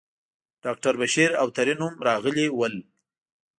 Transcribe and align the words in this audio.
ډاکټر 0.63 0.93
بشیر 1.01 1.31
او 1.41 1.47
ترین 1.57 1.79
هم 1.85 1.95
راغلي 2.07 2.47
ول. 2.57 2.73